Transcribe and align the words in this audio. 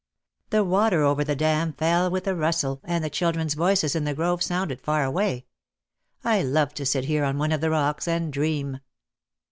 The 0.49 0.63
water 0.63 1.03
over 1.03 1.23
the 1.23 1.35
dam 1.35 1.73
fell 1.73 2.09
with 2.09 2.25
a 2.25 2.33
rustle 2.33 2.81
and 2.83 3.03
the 3.03 3.09
children's 3.11 3.53
voices 3.53 3.95
in 3.95 4.03
the 4.03 4.15
grove 4.15 4.41
sounded 4.41 4.81
far 4.81 5.03
away. 5.03 5.45
I 6.23 6.41
loved 6.41 6.75
to 6.77 6.87
sit 6.87 7.05
here 7.05 7.23
on 7.23 7.37
one 7.37 7.51
of 7.51 7.61
the 7.61 7.69
rocks 7.69 8.07
and 8.07 8.33
dream. 8.33 8.79